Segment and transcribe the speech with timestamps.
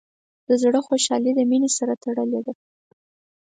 [0.47, 2.53] د زړۀ خوشحالي د مینې سره تړلې ده.